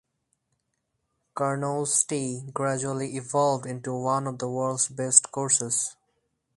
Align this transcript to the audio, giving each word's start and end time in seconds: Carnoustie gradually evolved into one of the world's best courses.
Carnoustie 1.35 2.49
gradually 2.51 3.15
evolved 3.17 3.67
into 3.67 3.93
one 3.95 4.25
of 4.25 4.39
the 4.39 4.49
world's 4.49 4.87
best 4.87 5.31
courses. 5.31 5.95